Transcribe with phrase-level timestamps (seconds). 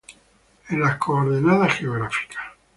[0.69, 2.43] En las coordenadas geográficas